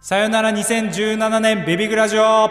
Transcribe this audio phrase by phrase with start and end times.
[0.00, 2.48] さよなら2017年ベビーグラジオ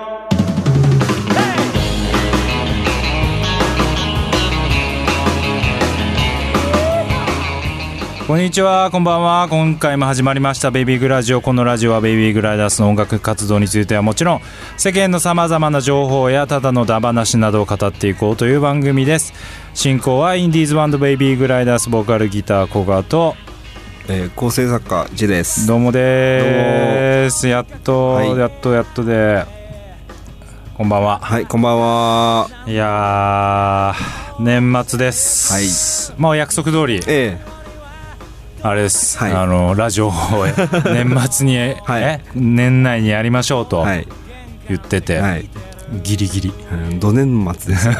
[8.27, 9.47] こんにちは、こんばんは。
[9.51, 11.41] 今回も始まりましたベビーグラジオ。
[11.41, 14.41] このラジオはベイビーグライダースの音楽活動についてはもちろん、
[14.77, 19.31] 世間の様々な情報やただのダ話などを語っていこうという番組です。
[19.75, 23.35] 進行はインディーズバンドベイビーグライダースボーカルギター小川と、
[24.07, 25.65] えー構成作家ジェです。
[25.65, 27.47] どうもです。
[27.47, 28.37] やっと、はい。
[28.37, 29.45] やっとやっとで、
[30.75, 31.19] こんばんは。
[31.19, 32.49] はいこんばんは。
[32.67, 36.13] いやー、年末です。
[36.17, 37.39] まあお約束通り、え
[38.61, 39.31] あれです、はい。
[39.33, 40.11] あのラジオを
[40.93, 42.03] 年末に、はい。
[42.03, 44.07] え年内にやりましょうとえはい。
[44.69, 45.49] 言ってて、はい。
[46.03, 46.53] ギリギリ。
[46.71, 47.93] うんど年末ですよ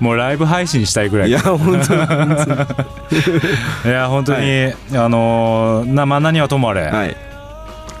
[0.00, 1.28] もうライブ配信したいぐらい。
[1.28, 2.02] いや本当に。
[3.84, 7.16] いや本当に、あのなまあ何はともあれ、はい。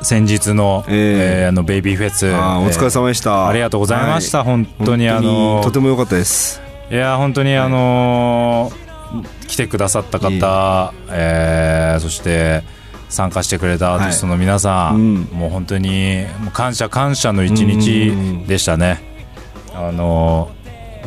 [0.02, 1.40] 先日の,、ええ。
[1.42, 2.26] えーあのベイビーフェス。
[2.34, 3.48] あーお疲れ様でした。
[3.48, 6.60] ありがとうございました、は本当にあのとても良かったです。
[6.90, 8.70] いや本当にあの
[9.48, 10.40] 来てくださったいい。
[10.40, 12.62] 方、えーそして
[13.08, 15.14] 参加してくれたアーティストの皆さん、はいうん。
[15.32, 18.12] もう本当に感謝感謝の一日
[18.46, 19.00] でしたね。
[19.74, 20.50] あの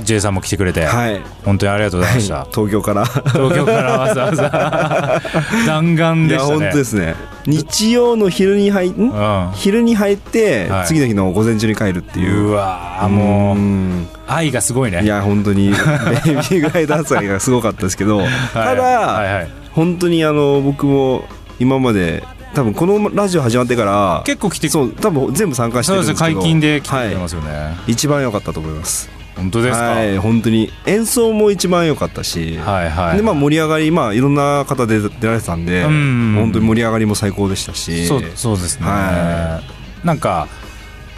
[0.03, 1.21] J さんも来てくれて、はい。
[1.43, 2.35] 本当にありがとうございました。
[2.39, 2.47] はい。
[2.53, 3.05] 東京から。
[3.05, 5.21] 東京からわざわざ。
[5.65, 6.69] 弾丸いや本でしたね。
[6.71, 7.15] 当ですね。
[7.45, 8.93] 日曜の昼に入ん？
[8.95, 9.51] うん。
[9.53, 10.87] 昼に入ってはい。
[10.87, 12.47] 次の日の午前中に帰るっていう。
[12.47, 14.07] うわーもううん。
[14.27, 15.03] 愛がすごいね。
[15.03, 18.21] いや本当にベイビーグライダースがすごかったですけど
[18.53, 21.23] ただ、はいはい、本当にあの僕も
[21.59, 22.23] 今まで
[22.53, 26.39] 多分このラジオ始まってから結構来てそう多分全部参加してるんですけど。
[26.39, 27.77] 解禁で来てますよね。
[27.87, 29.91] い、一番良かったと思います本当ですか？
[29.91, 30.71] はい本当に。
[30.85, 33.17] 演奏も一番良かったし、はいはい。
[33.17, 36.35] でまあ盛り上がりまあいろんな方で出られてたんで、うん。
[36.35, 38.07] 本当に盛り上がりも最高でしたし。
[38.07, 39.61] そうそうですね、は
[40.03, 40.47] なんか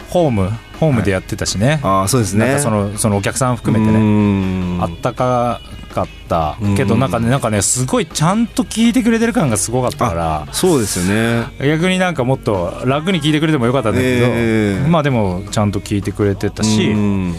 [0.08, 2.46] ホームホームでやってたしね、ああそうですね。
[2.46, 4.82] なんかそのそのお客さん含めてうねん。
[4.82, 5.60] あったか
[5.94, 6.56] かった。
[6.60, 6.76] うん。
[6.76, 10.48] けどなんかねなんかねすごいちゃんと聞いてくれてる感がすごかったから。
[10.52, 11.44] そうですよね。
[11.58, 14.88] 逆になんかもっと楽に聞いてくれてもよかったんだけど、ええ。
[14.88, 17.34] まあでもちゃんと聞いてくれてたし、うん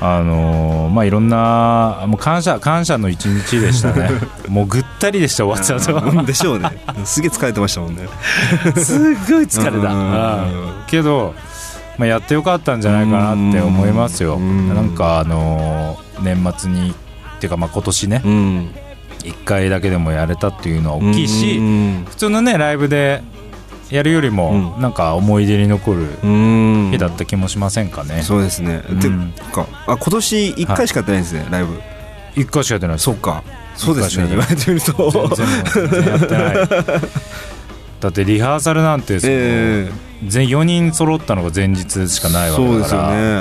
[0.00, 4.10] あのーまあいろんなもう感謝感謝の一日でしたね。
[4.48, 6.18] もうぐったりでした終わった後。
[6.18, 6.70] うんでしょうね。
[7.04, 8.02] すげえ疲れてましたもんね。
[8.76, 8.98] すっ
[9.28, 11.34] ごい疲れた、けど、
[11.98, 14.74] まあ、やってよかったんじゃないかなって思いますよ、うん。
[14.74, 18.22] なんかあのー年末にっていうかまあ今年ね。
[18.24, 18.70] うん。
[19.24, 22.06] 1回だけでもやれたっていうのは大きいし、うん。
[22.08, 23.22] 普通のねライブで
[23.90, 24.82] やるよりもうん。
[24.82, 26.90] なんか思い出に残るうん。
[26.90, 29.32] 日だった気もしませんかね、そうですね、うん。
[29.32, 31.80] てかあ今年1回しかやってないんですね、ライブ。
[32.34, 33.42] 1回しかやってないそうか。
[33.74, 34.24] そうですね。
[34.24, 35.36] 一言われてみると。
[35.36, 36.56] 全然やってない。
[38.00, 39.90] だってリハーサルなんてその、え
[40.24, 42.96] 全4人揃ったのが前日しかないわけだか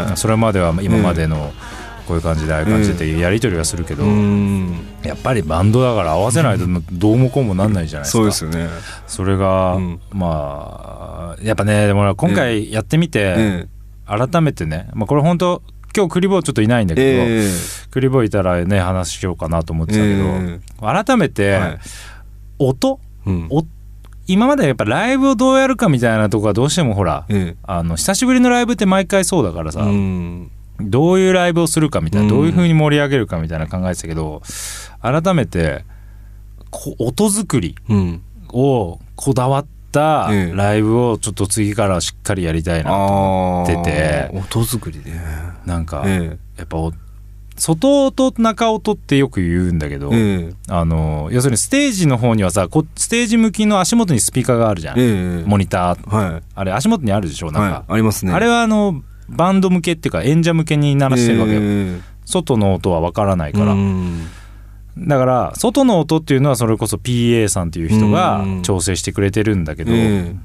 [0.09, 1.53] らそれまでは今までの
[2.06, 4.86] こういう感じでああいう感じでってやり取りはするけえど、うん。
[5.04, 8.18] やっぱりバンドだから合わせないとどうもこうもなんないじゃないですか。
[8.18, 8.70] そうですよね。
[9.08, 10.00] それが、うん。
[10.12, 13.68] まあやっぱねでも今回やってみて、え
[14.08, 15.62] 改めてね、まあ、これ本当
[15.96, 17.50] 今日クリボーちょっといないんだえけど、え
[17.92, 20.60] クリボーいたらね話しようかなと思ってたけど、え
[21.06, 21.80] 改めて、はい。
[22.60, 23.00] 音？
[23.26, 23.48] うん。
[23.50, 23.64] お
[24.28, 32.34] 今までやっぱライブをどうやるかみたいなとこはどうしてもほらえあの久しぶりのライブって毎回そうだからさ、えうんどういうライブをするかみたいな、うん。
[32.36, 34.41] どういう風に盛り上げるかみたいな考えてたけど
[35.02, 35.86] 改めて
[36.69, 38.22] こ音作りうん。
[38.50, 40.56] をこだわったええ。
[40.56, 44.30] ライブをちょっと次からしっかりやりたいなと思ってて。
[44.34, 45.22] 音作りね。
[45.66, 46.92] なんか、えやっぱお
[47.57, 50.53] 外音中音ってよく言うんだけど、ええ。
[50.68, 56.09] あの要するにステージの方にはさこステージ向きの足元にスピーカーがあるじゃん、モニター。
[56.09, 56.44] はい。
[56.53, 57.52] あれ足元にあるでしょ？
[57.53, 57.84] なんか、はい。
[57.94, 58.34] ありますね。
[58.34, 64.28] あれはあのバンド向けっていうか演者向けに鳴らしてるわけよ、え外の音はわからないえから、うん。
[64.97, 68.62] だから外の音っていうのはそれこそ PA さんっていう人がうん。
[68.62, 70.36] 調整してくれてるんだけど、え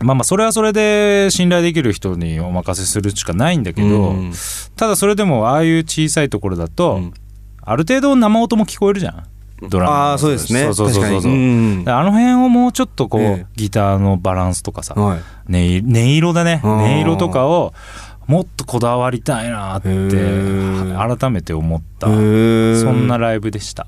[0.00, 4.32] まあまあそれはそれで信頼できる人にお任せするしかないんだえけど、うん。
[4.76, 7.14] ただそれでもああいう小さいところだと、うん。
[7.62, 9.24] ある程度生音も聞こえるじゃん。
[9.68, 9.96] ドラムの。
[9.96, 10.64] ああそうですね。
[10.64, 11.12] そうそうそうそう。
[11.12, 11.34] 確かに。
[11.34, 11.38] う
[11.80, 11.84] ん。
[11.84, 13.46] であの辺をもうちょっとこう、ええ。
[13.56, 15.20] ギターのバランスとかさ、はい。
[15.48, 16.60] 音色だね。
[16.64, 17.72] 音色とかを
[18.26, 22.06] もっとこだわりたいなって改めて思った。
[22.06, 23.86] そんなライブでした。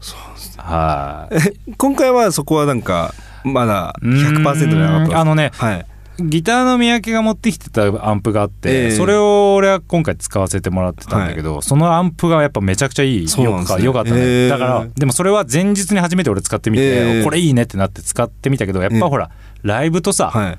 [0.59, 1.75] はい。
[1.77, 5.87] 今回はそこはなんかまだ100%じゃなかったあのねはい。
[6.19, 8.91] ギターの三宅が持ってきてたアンプがあって、ええ。
[8.91, 13.85] それを俺は今回使わせてもらってたんだけど、そのアンプがやっぱめちゃくちゃいいそうなんですね。
[13.85, 14.49] よかったね、ええ。
[14.49, 17.25] だからでもそれは前日に初めて俺使ってみて、ええ。
[17.25, 19.31] これいいねってなって使ってみたけどやっぱほら、
[19.63, 20.59] ライブとさ、はい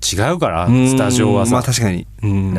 [0.00, 2.06] 違うからスタジオはさ、まあ確かに。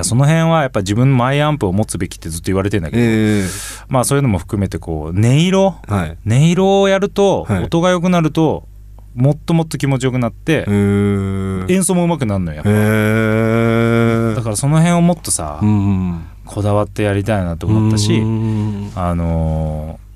[0.04, 3.46] その辺はやっぱ自分のマイアンプを持つべきってずっと言われてんだけど、え
[3.88, 5.76] まあそういうのも含めてこう音色？
[5.88, 6.18] えはい。
[6.28, 7.64] 音色をやると、はい。
[7.64, 8.68] 音が良くなると
[9.16, 10.72] もっともっと気持ちよくなって、え。
[10.72, 14.34] ー演奏も上手くなるのよえ。
[14.36, 18.92] だからその辺をもっとさ、うんこだわってやりたいなと思ったし、うん。
[18.96, 20.08] あのー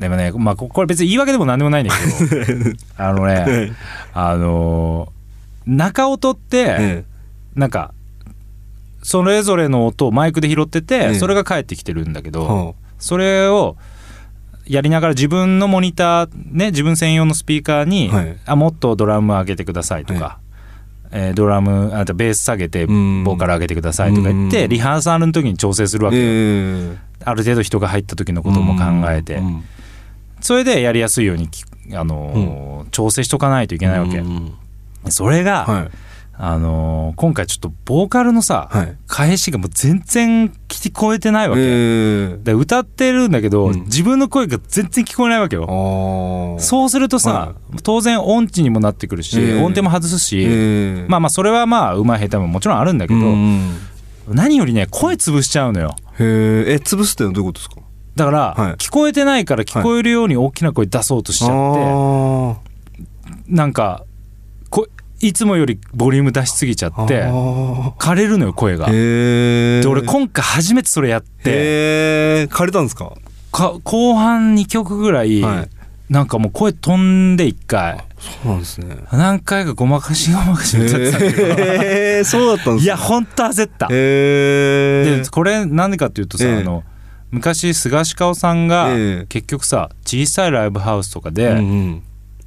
[0.00, 3.72] でもね、まあ、ここれ別に言い訳でも何でもないんだけど あのね
[4.12, 5.13] あのー
[5.66, 7.04] 中音って、え
[7.54, 7.94] なんか
[9.02, 11.14] それぞれの音をマイクで拾ってて、ええ。
[11.14, 13.76] それが返ってきてるんだけど、それを
[14.66, 18.36] やりながら自分のモニターね自分専用のスピーカーに、はい。
[18.46, 20.38] あもっとドラム上げてくださいとか、
[21.10, 23.24] えードラムあとベース下げてうん。
[23.24, 24.70] ボーカル上げてくださいとか言って、うん。
[24.70, 29.64] リハーサルの時に調整するわけよ、えある程度人が入った時のことも考えて、うん。
[30.40, 31.62] それでやりやすいようにき
[31.92, 34.54] あのー調整しとかないといけないわけ、うん
[35.10, 35.90] それが、はい。
[36.36, 38.96] あのー今回ちょっとボーカルのさ、はい。
[39.06, 41.64] 返しがもう全然聞こえてないわけ、え
[42.34, 43.82] えで歌ってるんだけど、うん。
[43.84, 46.56] 自分の声が全然聞こえないわけよ。
[46.58, 47.54] そうするとさ、は
[47.84, 53.78] 当然音痴にもなってくるし、ええ音程も外すし、ええまあまあそれはまあうまい下手ももちろんあるんだけど、うん
[54.26, 55.94] 何よりね声潰しちゃうのよ。
[56.18, 57.76] へええ潰すってのはどういうことですか？
[58.16, 58.72] だから、はい。
[58.74, 62.56] 聞こえてないから聞こえるように大きな声出そうとしちゃって、あ
[63.46, 64.06] なんかこ
[65.20, 67.28] いつもよりボリューム出しすぎちゃあってあ
[67.98, 68.90] 枯れるのよ声が。
[68.90, 71.28] で俺今回初めてそれやって。
[71.46, 73.12] へえ借りたんですか？
[73.52, 75.68] か後半2曲ぐらい、はい。
[76.12, 78.04] なんかもう声飛んで1回。
[78.18, 78.96] そうなんですね。
[79.12, 83.88] 何回かごまかしごまかし歌ってたんだけどへえそうだったんですいやほんと焦った。
[83.88, 86.56] でこれなんでかっていうとさ、ええ。
[86.58, 86.84] あの
[87.30, 89.26] 昔菅氏香さんがええ。
[89.28, 92.02] 結局さ小さいライブハウスとかうんうでん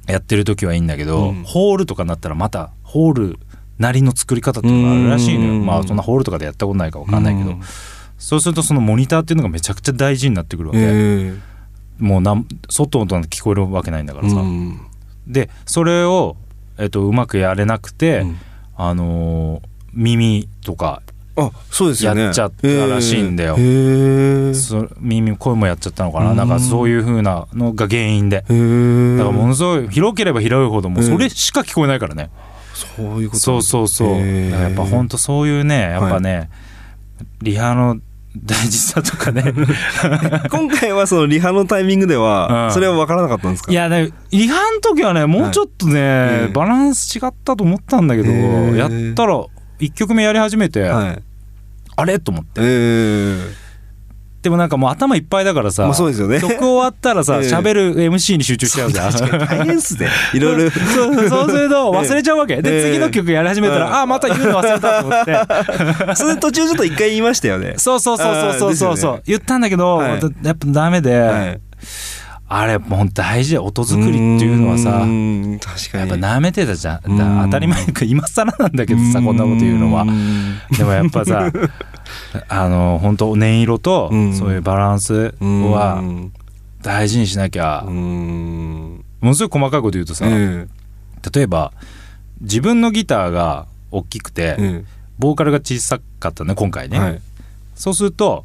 [0.08, 1.44] やってる時はいいんだけど、うん。
[1.44, 3.38] ホールとかになったらまたホール
[3.78, 5.66] なりの作り方っていうのがあるらしいのよ、うん。
[5.66, 7.60] まあそんなホールとかでやったことないか分かんないけど、うん。
[8.18, 11.34] そうするとそのモニターっていうのがめちゃくちゃ大事になってくるわけ、え。
[11.98, 14.80] もうなん外音なんて聞こえるわけないんだかえらさ、うん。
[15.26, 16.36] でそれを、
[16.78, 18.38] えっと、うまくやれなくて、うん。
[18.76, 21.02] あのー耳とか
[21.40, 22.22] あそうですよね。
[22.24, 23.54] やっちゃったらしいんだよ。
[23.56, 26.36] へえそ耳声もやっちゃったのかな、うん。
[26.36, 28.38] なんかそういう風なのが原因で。
[28.38, 32.30] へえだからものすごい広ければ広いほどもうそれしか聞こえないからね、
[32.74, 33.40] そういうこと。
[33.40, 34.62] そうそうそう、へー。
[34.62, 36.50] やっぱほんとそういうねやっぱね、
[37.40, 38.00] リハの
[38.36, 39.54] 大事さとかね。
[40.50, 42.22] 今回はそのリハのタイミングでうん。
[42.22, 43.72] はそれは分からなかったんですか？
[43.72, 49.44] いやねリハの時はねもうちょっとね、ええバランス違ったと思ったんだけど、やったら
[49.80, 51.22] 1曲目やり始めて、はい
[52.00, 52.18] あれ？
[52.18, 52.60] と思って。
[52.62, 53.68] え
[54.40, 56.40] でもなんかもう頭いっぱいだからさ、まあそうですよね。
[56.40, 59.34] 曲終わったらさ ええ喋る MC に集中しちゃうじゃん。
[59.34, 60.08] え大変っすね。
[60.32, 60.70] いろいろ。
[60.70, 62.62] そうそうすると 忘れちゃうわけ。
[62.62, 63.94] で、ええ次の曲やり始めたら、うん。
[63.96, 66.14] あ、また言うの忘れたと思って。
[66.14, 67.74] それ途中ちょっと一回言いましたよね。
[67.78, 69.22] そうそうそうそうそうそうね。
[69.26, 70.20] 言ったんだけど、はい。
[70.44, 71.60] やっぱダメで、はい
[72.50, 74.90] あれ、もう大事音作りっていうのはさ。
[74.90, 76.10] 確かに。
[76.10, 77.44] やっぱ舐めてたじゃん。
[77.44, 80.02] 当たり前か、今更なんだけどさ、こんなこと言うのは。
[80.02, 80.06] う。
[80.06, 80.58] ん。
[80.76, 81.52] でもやっぱさ、
[82.48, 84.34] あの、本当音色とう、ん。
[84.34, 85.70] そういうバランスうん。
[85.70, 86.02] は
[86.80, 87.84] 大事にしなきゃ。
[87.86, 89.04] う、ん。
[89.20, 90.66] ものすごい細かいこと言うとさ、え
[91.34, 91.72] 例えば、
[92.40, 94.84] 自分のギターが大きくて、ええ。
[95.18, 97.20] ボーカルが小さかったね今回ね、はい。
[97.74, 98.44] そうすると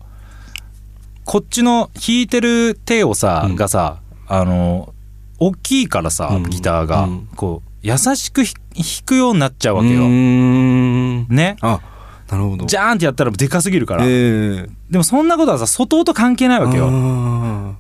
[1.25, 3.56] こっちの弾いてる手をさ、うん。
[3.56, 4.94] がさあの
[5.39, 6.44] 大きいからさ、うん。
[6.44, 7.30] ギターが、うん。
[7.36, 11.58] こう優しくひ弾くようになっちゃうわけよ、ね。
[11.62, 11.82] あ
[12.32, 12.65] なるほど。
[12.65, 14.70] ジャーンってやったらでかすぎるから、ええ。
[14.89, 16.89] でもそんなことはさ外音関係ないわけよ。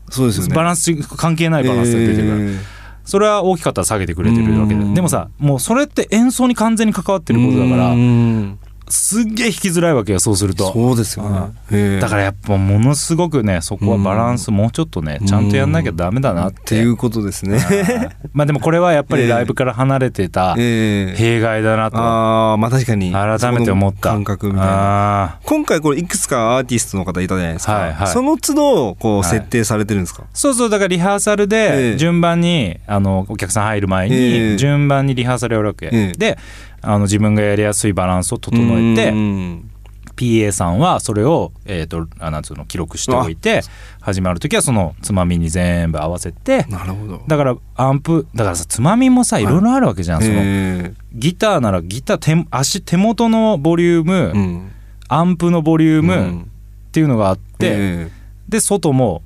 [0.09, 0.55] そうですよね。
[0.55, 2.27] バランス関係ないバランスが出てる。
[2.29, 2.59] から、え
[3.05, 4.81] それは大きかったら下げてくれてるわけで。
[4.81, 4.93] うん。
[4.93, 8.59] でもさもうそれって演奏に完全に関わってることだからうん
[8.95, 10.71] すっげえ弾きづらいわけよそうすると。
[10.71, 11.51] そうですよね。
[11.71, 11.99] ええ。
[11.99, 17.57] だからやっぱものすごくねそこはバランスもうちょっとねちゃんとやんなきゃダメだなっっていうことですね。
[17.57, 21.15] はいまあでもこれはやっぱりライブから離れてたええ。
[21.15, 21.97] 弊害だなと。
[21.97, 23.11] ああまあ確かに。
[23.11, 24.11] 改めて思った。
[24.11, 25.39] 感覚みたいな。
[25.43, 28.07] 今回これいくつかアーティストの方いたじゃないですか、はいはい。
[28.07, 31.47] その都度こうはい設定されてるんですか、そうそうだからリハーサルええ。
[31.47, 34.51] で順番にあのお客さん入る前ええ。
[34.51, 35.87] に順番にリハーサルやるわけ。
[35.87, 36.11] ええ。
[36.13, 36.37] で
[36.83, 39.69] あの自分がやりやすいバランスを整えうてん
[40.15, 43.61] PA さんはそれをえーとあなんつうの記録しておいて
[43.99, 47.23] 始まる時はそのつまみに全部合わせてなるほど。
[47.27, 49.43] だからアンプだからさつまみもさい。
[49.43, 54.71] ろいろあるわけじゃん、そのえギターならギター手足手元のボリューム、えうん。
[55.07, 56.41] アンプのボリュームうん。
[56.41, 56.45] っ
[56.91, 58.11] ていうのがあって、え
[58.49, 59.23] で外も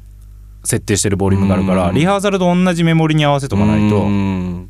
[0.63, 1.95] 設定してるボリュームがあるから、うん。
[1.95, 4.69] リハーサルと同じメモリに合わせとかないと、うん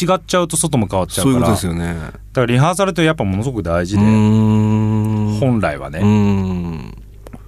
[0.00, 1.94] 違っちゃうと外も変わっちゃうそういうからことですよね。
[1.94, 5.38] だからリハーサルってやっぱものすごく大事うで、ん。
[5.40, 6.94] 本来はね、うん。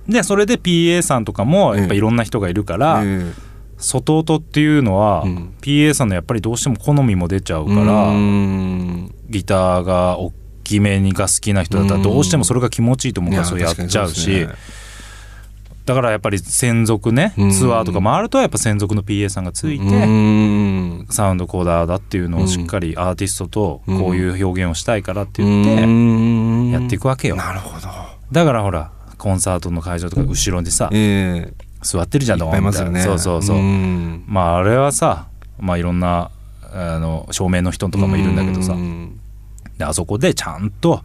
[0.08, 3.32] でそれで PA さんとかもやっぱいろんな人がいるから、え
[3.78, 5.54] 外音っていうのは、うん。
[5.60, 9.14] PA さんのやっぱりどうしても好みも出ちゃうえから、うん。
[9.28, 10.32] ギターが大
[10.64, 14.48] きめにが好きな人だったらどうしてもそれが気持ちいいと思うからいそれやっちゃうし
[15.86, 17.50] だからやっぱり専属ねうん。
[17.52, 21.06] ツアーとか回るとやっぱ専属の PA さんがついて、うん。
[21.10, 26.70] サウンドコーダーだっていうのをしっかりアーティストとこういう表現をしたいからって言ってん。
[26.72, 27.36] やっていくわけよ。
[27.36, 27.86] なるほど。
[28.32, 31.66] だからほらコンサートの会場とか後ろにさええ。
[31.82, 33.00] 座ってるじゃんいっぱいいますよね。
[33.02, 33.56] そうそうそう。
[33.56, 34.24] うん。
[34.26, 35.28] まああれはさ
[35.60, 36.32] まあいろんな
[36.72, 38.72] あの照明の人とかもいるんだけどさ。
[38.72, 39.20] うん。
[39.78, 41.02] であそこでちゃんと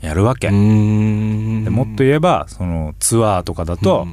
[0.00, 1.64] やるわけ、うん。
[1.64, 4.06] でもっと言えばそのツアーとかだと、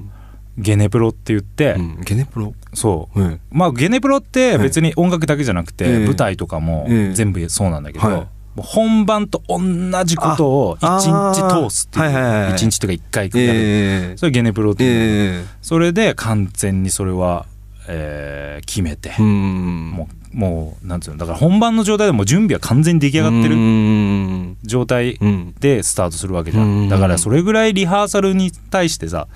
[0.57, 2.01] ゲネプロって言って、うん。
[2.01, 2.53] ゲネプロ？
[2.73, 3.21] そう。
[3.21, 6.05] はいまあゲネプロって別に音楽だけじゃなくて、ええ。
[6.05, 7.13] 舞台とかもええ。
[7.13, 8.27] 全部そうなんだけど、はい。
[8.57, 9.59] 本番と同
[10.03, 14.91] じことをあ一日通すっていういはいはい一日とか一回やる、ええそれゲネプロっていう、
[15.39, 15.45] ええ。
[15.61, 17.45] それで完全にそれは、
[17.87, 19.91] えー決めて、うん。
[19.91, 24.57] もうもうなんつうのだから本番の状態でもう準備は完全に出来上がってうるん。
[24.63, 26.85] 状態うんでスタートするわけじゃうん。
[26.87, 29.27] んだからそれぐらいリハーサルに対してさ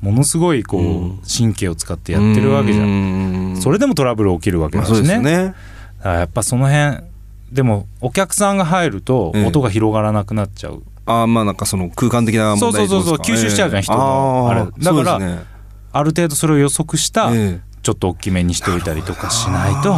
[0.00, 1.20] ものすごいこう、うん。
[1.26, 3.56] 神経を使ってやってるわけじゃん、ん。
[3.60, 5.36] それでもトラブル起きるわけだしね,、ですよね。
[5.36, 5.54] だか
[6.04, 7.04] らやっぱその辺
[7.50, 9.46] でもお客さんが入るとええ。
[9.46, 14.48] 音が広がらなくなっちゃう、ああまあなんかその空間的な問題そうそうそうそう吸収しちゃうじゃんええ人の。
[14.50, 14.60] あれ。
[14.60, 15.42] ーだから
[15.90, 19.94] ある程度それを予測した、えちょっと大きめにしておいたりとかしないと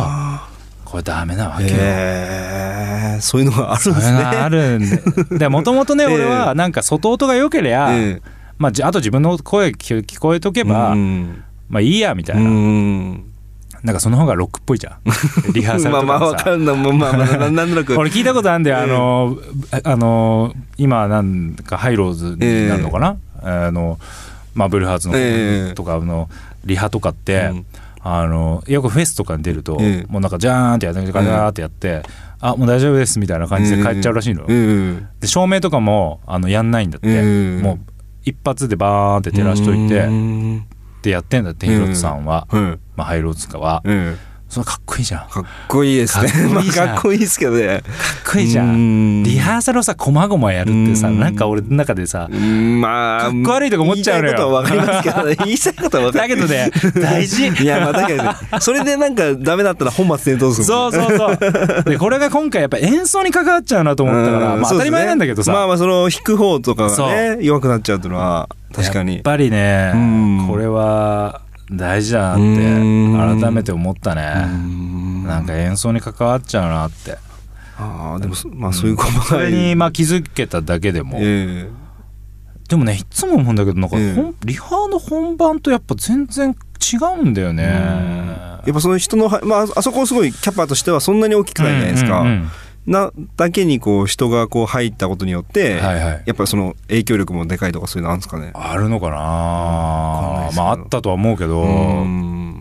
[0.84, 3.20] これダメなわけえよ。
[3.20, 4.18] そういうのがあるんですね。
[4.18, 5.02] あるんで。
[5.38, 6.14] でもともとねええ。
[6.14, 8.22] 俺はなんか外音が良ければ、ええ。
[8.58, 13.24] まあ、じあと自分の声聞聞こえとけば、うんまあいいやみたいな、うん
[13.82, 14.98] なんかその方がロックっぽいじゃん。
[15.52, 16.76] リハーサルまあまあとかもさわかんない。
[16.76, 17.98] まあまあまあななんとなく。
[17.98, 18.84] 俺聞いたことあるんだよ、ええ。
[18.84, 19.36] あの
[19.82, 23.98] あの今なんかハイローズになるのかな、あの
[24.54, 25.74] まあブルーハーツのええ。
[25.74, 26.28] とかの
[26.64, 27.66] リハとかって、うん。
[28.02, 32.02] あのよくフェスとかに出ると、ええもうなんかジャーンってやってガガーってやって、
[32.40, 34.46] あもう大丈夫ですみたいな感じで帰っちゃうらしいの
[35.20, 37.80] で照明とかもあのやんないんだって、ええもう
[38.24, 40.66] 一発でバーンって照らしといてうん。
[41.02, 42.62] でやってんだってヒロトさんは、はい
[42.96, 45.28] まあ、ハイローズかは、ええそれかっこいいじゃん。
[45.28, 46.28] かかっこいいですね。
[46.74, 47.76] かっこいいですけどね。
[47.78, 47.82] っ
[48.28, 49.20] こいいじゃうん。
[49.20, 51.20] んリハーサルをさこまごまやるってさうん。
[51.20, 54.34] なんか俺の中でさうんまあかっこ悪いとか思っちゃうのよ。
[54.34, 55.36] 言いたいことはわかりますけどね。
[55.46, 57.46] 言いたいことはわかるだけどね大事。
[57.62, 58.60] いやまあ確かにね。
[58.60, 61.84] それでなんかダメだったら本末転倒するそうそうそう。
[61.84, 69.14] でこれが今回やっぱ演奏に関わっちゃうなと思ったから、まあ、当たり前なんだけどさ、まあまあその弾く方とかそがね弱くなっちゃうっていうのは確かに。
[69.14, 70.46] やっぱりねうん。
[70.48, 73.40] これは大事だなってうん。
[73.40, 74.22] 改めて思ったね。
[75.26, 77.18] なんか演奏に関わっちゃうなって。
[77.78, 81.70] ああでもそまあそういう細そかいれにまあ気づけただけでも、え
[82.68, 84.14] でもねいつも思うんだけどなんかええ。
[84.14, 86.50] ほんリハの本番とやっぱ全然
[86.92, 87.64] 違うんだよね。
[87.64, 92.50] えやっぱその人のはまああそこすごいキャパとしてはそんなに大きくないじゃないですか、うんうんうん
[92.86, 96.22] なだけにこう人がこう入ったことによって、はいはい。
[96.26, 98.50] やっぱりその影響力もでかいとかそういうのあるんですかね。
[98.54, 99.16] あるのかな。
[99.16, 100.62] わかんないですけど。
[100.62, 101.60] まああったとは思うけど。
[101.62, 102.59] うん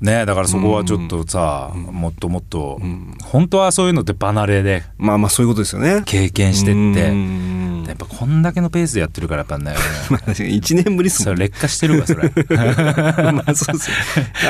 [0.00, 4.82] ねだからそこはちょっとさもっともっとうん本当はそういうのって離れで。
[4.98, 6.02] まあまあそういうことですよね。
[6.04, 7.10] 経験してって。
[7.10, 7.84] うん。
[7.86, 9.74] やっぱこんだけのペースでやってるからやっぱね。
[10.10, 10.60] まあ確かに。
[10.60, 12.28] 1年ぶりっすもんそれ劣化してるわそれ。
[13.32, 13.96] まあそうですよ。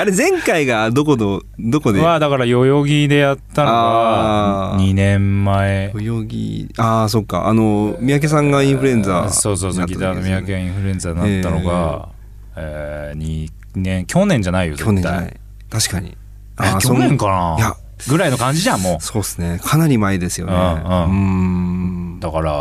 [0.00, 2.00] あれ前回がどこのどこで？
[2.00, 5.92] はだから代々木でやったのが2年前。
[5.98, 7.48] 泳ぎああそっか。
[7.48, 12.08] あの三宅さんがインフルエンザそうそうそうギターの三宅がインフルエンザになったのが、
[12.56, 15.02] えー、2年去年じゃないよ絶対。
[15.02, 15.39] 去年
[15.70, 16.08] 確かに。
[16.10, 16.14] え
[16.56, 17.54] あー去年かそな？
[17.56, 17.76] んいや。
[18.08, 19.60] ぐらいの感じじゃんもそうですね。
[19.62, 20.52] かなり前ですよね。
[20.54, 21.04] うん。
[21.04, 22.16] うん。
[22.18, 22.52] うだから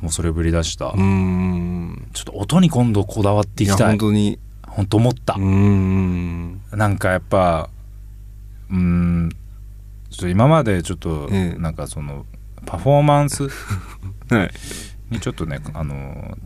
[0.00, 2.08] もうそれぶり出した、うん。
[2.12, 3.86] ちょっと音に今度こだわっていきたい。
[3.88, 4.38] 本当に。
[4.66, 7.70] 本当思った、うんなんかやっぱ
[8.70, 9.30] うん。
[10.10, 11.58] ちょっと今までちょっとええ。
[11.58, 12.26] なんかその
[12.66, 13.44] パフォーマンス
[14.30, 14.50] はい。
[15.10, 16.36] にちょっとねあの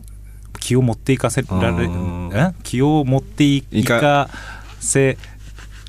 [0.59, 1.89] 気を持っていかせられ
[2.63, 4.29] 気を持っていか
[4.79, 5.17] せ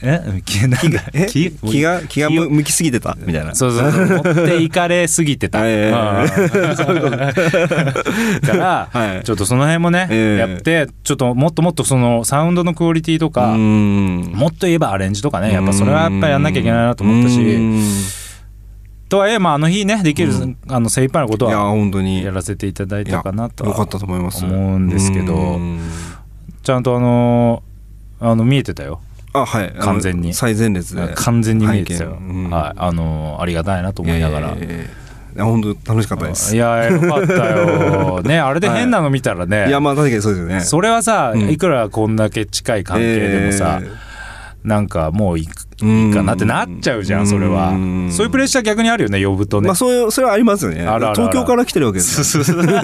[0.02, 0.42] え？
[0.44, 1.26] 気なんだえ？
[1.26, 1.50] 気？
[1.50, 3.16] 気が気が向きすぎてた？
[3.20, 3.54] みたいな。
[3.54, 4.06] そうそうそう。
[4.06, 5.66] 持っていかれすぎてた、 か
[8.56, 9.24] ら、はい。
[9.24, 10.36] ちょっとその辺もね、ええ。
[10.38, 14.32] やってちょっともっともっとそのサウンドのクオリティとか、うん。
[14.34, 17.40] もっと言えばアレンジとかねやっぱそれはやっぱりやんなきゃいけないなと思ったし。
[17.40, 17.82] うん。
[19.08, 20.32] とはいえまああの日ねできる、
[20.68, 22.22] あの精一杯のこといやは本当に。
[22.22, 24.44] やらせていただいたかなとはよかったと思います。
[24.44, 25.34] 思うんですけど。
[25.34, 25.80] うん。
[26.62, 27.62] ちゃんとあの
[28.20, 29.00] あの見えてたよ
[29.32, 29.72] あはい。
[29.78, 30.34] 完全に。
[30.34, 31.12] 最前列で。
[31.14, 32.50] 完全に見えてたよ、うん。
[32.50, 34.48] はい、あのありがたいなと思いながら。
[34.48, 34.84] いやいやいや
[35.34, 36.56] いや本当楽しかったです。
[36.56, 38.22] いやよかったよ。
[38.22, 40.60] ねあれで変なの見たらね、いやまあ確かにそうですよね。
[40.60, 41.50] それはさ、うん。
[41.50, 43.88] いくらこんだけ近い関係でもさ、え
[44.64, 47.70] なんかもういいーいかなってなっちゃうじゃんそれは。
[47.70, 50.80] うんそういうプレッシャー逆にあるよね呼ぶとね、まあそういうそれはありますよね。
[50.80, 52.74] 東京から来てるわけですそうそうそう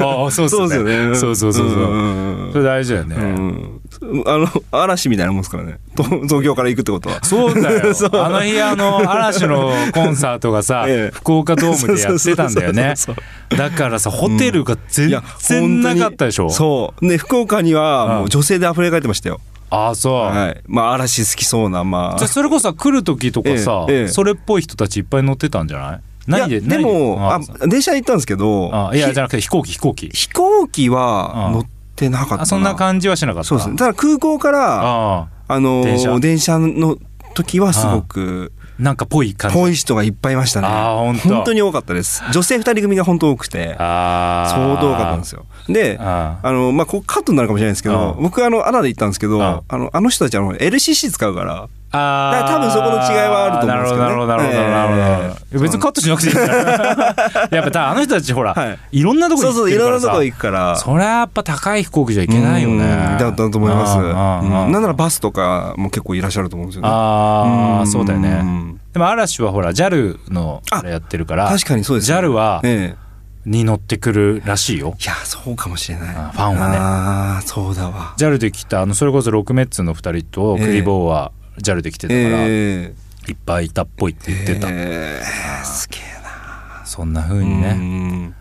[0.00, 1.08] ああそうっすそうですよね。
[1.08, 1.80] ねそうそうそうそう。
[1.80, 2.52] うん。
[2.52, 3.80] それ大事だよね、うん
[4.26, 5.78] あの嵐みたいなもんですからね。
[5.96, 7.22] と東京から行くってことは。
[7.24, 7.92] そうだよ。
[8.24, 11.14] あの日あの嵐のコンサートがさ、 ええ。
[11.14, 12.92] 福岡ドームでやってたんだよね。
[12.96, 15.10] そうそうだからさホテルが全
[15.50, 17.06] 然なかったでしょ、そう。
[17.06, 19.40] ね福岡にはもう女性で溢れ返ってましたよ。
[19.70, 20.60] ああそう、はい。
[20.66, 22.18] まあ嵐好きそうなまあ。
[22.18, 26.00] じゃあそれこそさ来る時とかさ、えそれっぽい人たちいっぱい乗ってたんじゃない？
[26.26, 26.78] 何でで。
[26.78, 30.08] もあ電車で行ったんですけどあいやひじゃなくて飛行機飛行機。
[30.12, 31.68] 飛行機は乗って
[32.10, 33.48] なかったそんな感じはしなかった。
[33.48, 33.76] そうですね。
[33.76, 35.60] ただ空港からああ。
[35.60, 36.20] の電車。
[36.20, 36.96] 電車の
[37.34, 39.56] 時はすごくあなんかぽい感じ。
[39.56, 40.68] ぽい人がいっぱいいましたね。
[40.68, 42.22] あーほんと本当に多かったです。
[42.32, 45.46] 女性二人組が本当多くて相当多かったんですよ。
[45.68, 46.52] でああ。
[46.52, 48.22] のまあここカットになるかもしれないですけどうん。
[48.22, 49.42] 僕あのアナで行ったんですけどうん。
[49.42, 54.08] あのあの人たちあの LCC 使うからあだから多分そこの違いはあると思うんですけどね。
[54.08, 55.00] なるほどなるほどなるほどなるほど。
[55.02, 56.34] なるほど別にカットしなくていい
[57.56, 59.02] やっぱあの人たちほら、、はい。
[59.02, 60.76] ろんなとこそうそういろんなとこ行くから。
[60.76, 62.74] そりゃやっぱ高い飛行機じゃいけないよね。
[62.74, 66.88] うんだだと思いますなんならバスとかも結構いらっしゃると思うんですよね。
[66.90, 67.86] ああん。
[67.86, 68.28] そうだよね。
[68.42, 68.80] ん。
[68.92, 72.18] でも嵐はほら JAL のあれやってるから確かにそうですね。
[72.18, 73.06] JAL はええ。
[73.46, 74.96] に乗ってくるらしいよ。
[75.00, 76.16] いやそうかもしれない。
[76.16, 76.76] あファンはね。
[76.76, 78.14] ああそうだわ。
[78.18, 81.30] JAL で来たあのそれこそロックメッツの2人とクリボーは
[81.62, 82.94] JAL で来てたから、え
[83.28, 85.64] いっぱいいたっぽいって言ってた、ええ。
[85.64, 86.84] すげえな。
[86.84, 88.32] そんな風にね、ね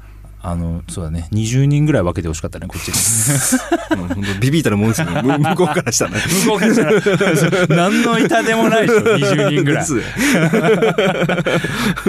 [0.47, 1.27] あのそうだね。
[1.31, 2.93] 20人ぐらい分けてほしかったねこっちに
[3.97, 5.23] 本当ビビったらもんですよね。
[5.25, 6.11] 向向こうからしたら。
[6.11, 7.89] ね向こうからしたら。
[7.89, 9.85] 何の痛でもないでしょ 20人ぐらい。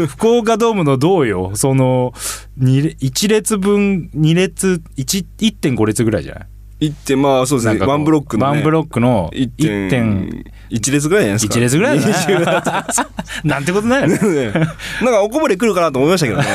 [0.09, 1.52] 福岡ドームの銅よ？
[1.54, 2.12] その
[2.61, 6.46] 1列分2列1 1.5列ぐらいじゃない？
[6.78, 7.86] 行ってまあそうですね。
[7.86, 8.52] ワンブロックのね。
[8.52, 10.44] ワンブロックの1 1点。
[10.70, 11.54] 1列ぐらいじゃないですか。
[11.54, 13.06] 1列ぐらいだ20ね。
[13.44, 14.18] なんてことないよね。
[14.18, 14.64] ねなん
[15.12, 16.46] かおこぼれ来るかなと思いましたけどね。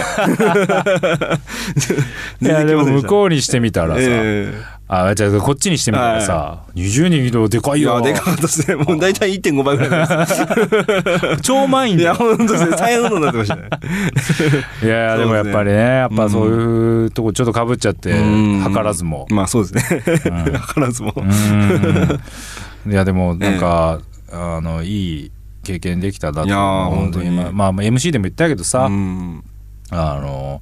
[2.42, 4.54] いやでも 向うこうにしてみたらさ、え
[4.94, 11.40] あじゃあこっちにしてみたらさ、20人いるでかえいいよやでかかったですねもう大体1.5倍ぐらいです。
[11.42, 12.76] 超満員いや本当ですね。
[12.76, 13.70] 大変なことになってましたね。
[14.84, 18.64] いやでもやっぱりねやっぱそういうとこちょっとかぶっちゃってうん。
[18.70, 19.28] 図らずも。
[19.30, 20.04] まあそうですね。
[20.26, 20.44] うん。
[20.44, 21.14] 図らずも。
[21.16, 22.92] うん。
[22.92, 24.02] いやでもなんか、
[24.34, 25.32] あのいい
[25.64, 27.32] 経験できたなといやー思う本当に。
[27.32, 29.42] まあ、まあ、MC でも言ったけどさ、うん。
[29.90, 30.62] あの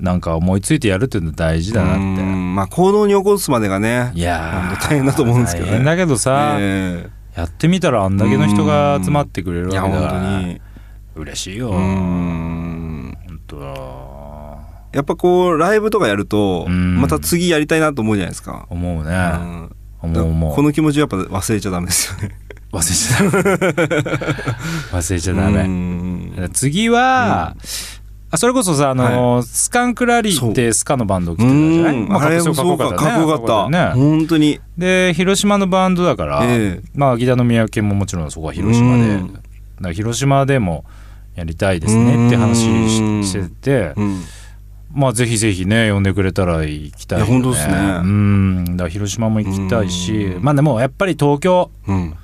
[0.00, 2.54] なんか思いついてやるっていうの大事だなって、うん。
[2.54, 5.72] まあ行動に起こすまでがねいや大変だと思うんですけどね。
[5.72, 10.60] 大変だけどさ、えやってみたらあんだけの人が集まってくれるわけだから本当に。
[11.16, 13.58] 嬉しいよ、う本ん当。
[13.58, 13.66] だ
[14.92, 17.00] やっぱこうライブとかやるとうん。
[17.00, 18.66] また次やりたいなと思うじゃないですか。
[18.70, 19.76] 思うね、うん。
[20.00, 20.54] 思う思う。
[20.54, 22.36] この気持ちやっぱ忘れちゃダメですよね。
[22.72, 23.88] 忘れちゃダメ。
[24.92, 26.50] 忘れちゃダメ、うん。
[26.52, 27.56] 次は、
[28.30, 33.70] あそれこそさあの、スカンクラリーってスカのバンド来てたじゃない、まあ、あれもかっこよそうかかっこよかった。
[33.70, 33.92] ね。
[33.94, 34.60] 本当に。
[34.76, 36.88] で広島のバンドだから、ええ。
[36.94, 38.96] まあギターの宮家ももちろんそこは広島
[39.80, 40.84] で、広島でも
[41.34, 44.22] やりたいですねって話ししてて、うん。
[44.92, 47.74] まあぜひぜひね呼んでくれたら行きたいよ、ね、いや本当ですね。
[47.74, 48.76] うん。
[48.76, 50.42] だ広島も行きたいしうん。
[50.42, 52.14] まあでもやっぱり東京うん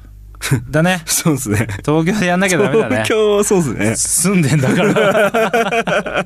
[0.70, 1.02] だね。
[1.06, 1.66] そうですね。
[1.84, 3.02] 東京でやんなきゃダメだね。
[3.04, 3.96] 東京はそうですね。
[3.96, 4.92] 住んでんだから。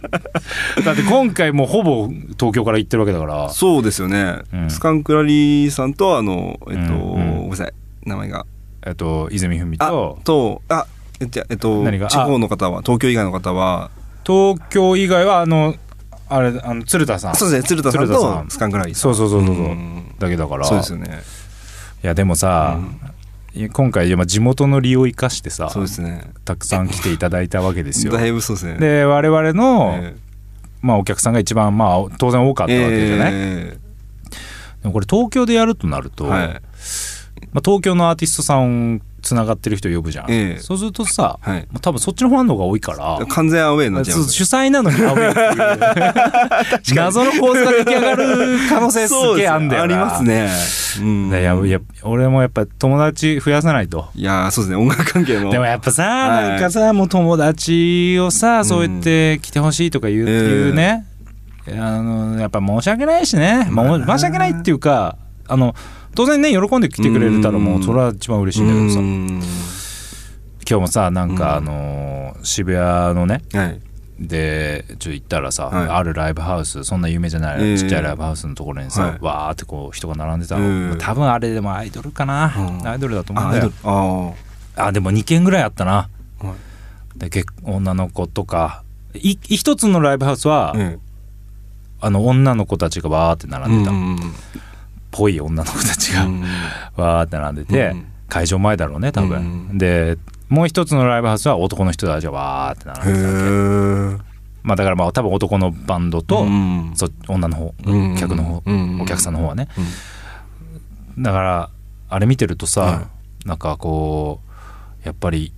[0.85, 3.50] だって今回もうほぼ東京から行ってるわけだから。
[3.50, 4.70] そうですよね、うん。
[4.70, 7.37] スカンクラリーさんとあのえっと、うんうん。
[7.37, 7.72] ごめんなさい。
[8.04, 8.46] 名前が。
[8.87, 10.18] えっと泉文あと。
[10.24, 10.87] とあ
[11.20, 13.90] えっとえっと地方の方は東京以外の方は。
[14.26, 15.74] 東京以外はあの
[16.28, 17.37] あれあの鶴田さん。
[17.37, 17.68] そうですね。
[17.68, 19.64] 鶴田さんとスカンクラリーさそんうそうそうそうそう。
[19.66, 20.14] うん。
[20.18, 20.64] だけだから。
[20.64, 21.22] そうですよね。
[22.02, 22.78] いやでもさ、
[23.72, 26.32] 今回まあ地元の利を生かしてさそうですね。
[26.44, 28.12] たくさん来ていただいたわけですよ。
[28.12, 28.78] だいぶそうですね。
[28.78, 30.16] で我々の、え
[30.80, 33.78] まあ、お客さんが一番まあ当然多かったわけじゃない、え
[34.82, 36.48] でもこれ東京でやるとなると、えはい。
[37.52, 40.61] まあ、東京のアーティストさんつながってる人呼ぶじゃん、ええ。
[40.61, 41.66] そうするとさ、はい。
[41.70, 46.96] まあ多分そっちのファンの方が多いから完全アウェーになっちゃう主催なのにアウェーっていう。
[46.98, 50.50] 謎の構図が出来上がる可能性すげえあんだよありますね。
[51.00, 51.31] うん。
[51.31, 54.09] ねいやいや俺もやっぱ友達増やさないと。
[54.14, 54.76] いやそうですね。
[54.76, 55.50] 音楽関係の。
[55.50, 56.48] でもやっぱさ、はい。
[56.50, 60.35] なんかさもう友達をさそうやって来てほしいとか言う,、ええ。
[60.35, 61.04] いうね。
[61.76, 65.74] あのやっぱ申し訳ないしね、まあ、申し訳ないっていうかあの
[66.18, 68.98] 当然ね喜んで来てくれたらもうそれは一番嬉しいんだけどさ。
[68.98, 69.40] うん。
[70.68, 71.64] 今日もさなんかあうん。
[71.66, 73.81] のー渋谷のねはい。
[74.18, 75.88] でちょっと行ったらさ、はい。
[75.88, 79.18] あるライブハウスそんな有名じゃない、ええちっちゃいライブハウスのところにさ、はい。
[79.20, 82.88] わーってこう人が並んでたの、ええ多分あれでもアイドルかな、うん。
[82.88, 83.66] アイドルだと思うんだよ。
[83.66, 83.72] ル。
[83.85, 86.09] ああでも2軒ぐらいあったな。
[86.40, 86.54] は
[87.14, 88.83] で結女の子とか
[89.14, 90.98] い一つのライブハウスは、え
[92.00, 94.18] あの女の子たちがわーって並んでた、うん
[95.18, 96.42] ぽい女の子たちが、うん。
[96.96, 98.07] わーって並んでて、うん。
[98.28, 99.78] 会場前だろうね多分、うん。
[99.78, 100.16] で
[100.48, 104.24] もう一つのライブハウスは男の人たちがわーって並んでた
[104.62, 106.92] まあだからまあ多分男のバンドと、うん。
[106.94, 108.16] そ女の方、うん。
[108.16, 109.00] 客の方、うん。
[109.00, 109.68] お客さんの方はね、
[111.16, 111.22] うん。
[111.22, 111.70] だから
[112.11, 113.09] あれ見てるとさ、は
[113.44, 114.40] なんかこ
[115.02, 115.52] うやっぱり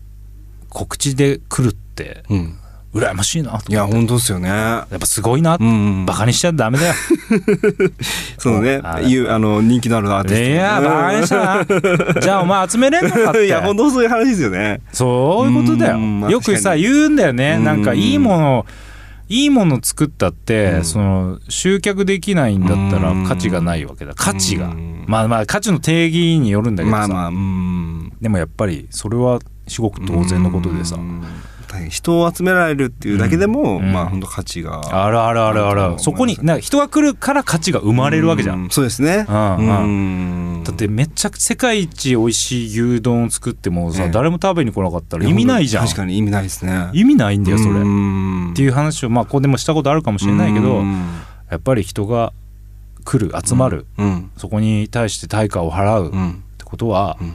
[0.69, 2.57] 告知で来るってうん
[2.93, 4.49] 羨ましいなといや本当ですよね。
[4.49, 6.95] やっぱすごいな、うんバカにしちゃダメだよ。
[8.37, 8.81] そうね。
[8.83, 11.37] あいうあの人気のあるアーティストいやバカにした
[12.15, 12.19] な。
[12.21, 13.47] じゃあお前集めれんのかって。
[13.47, 14.81] いや本当そういう話ですよね。
[14.93, 15.99] そういうことだよ。
[16.31, 17.57] よくさ言うんだよね。
[17.59, 17.65] うん。
[17.65, 18.67] なんかいいもの
[19.29, 20.85] いいもの作ったって、うん。
[20.85, 23.25] その集客できないんだったらうん。
[23.25, 24.15] 価値がないわけだ。
[24.17, 24.67] 価値が。
[24.67, 25.05] うん。
[25.07, 28.13] まあまあ価値の定義によるんだけどさ、まあまあうん。
[28.21, 30.97] でもやっぱりそれは至極当然のことでさ。
[30.97, 31.23] うん
[31.71, 33.93] 大変人を集められるっていうだけでも、うん。
[33.93, 34.81] まあ本当価値が。
[35.05, 35.99] あるあるあるあある。
[35.99, 39.25] そこにな人が来るから価値が生まれるわけじゃん、うそうですね。
[39.29, 39.87] うんう
[40.61, 40.65] ん。
[40.65, 44.11] だってめちゃくちゃ世界一美味しい牛丼を作ってもさ、ええ。
[44.11, 45.85] 誰も食べに来なかったら意味ないじゃん。
[45.85, 46.91] 確かに意味ないですね。
[46.93, 50.83] 意味ないんだよそれ、っっていう話をまあここでもしたことあるかもしれないけど、
[51.51, 52.33] やっぱり人が
[53.05, 54.31] 来る集まる、うん。
[54.37, 56.43] そこに対して対価を払うっうん。
[56.59, 57.35] てことは、うん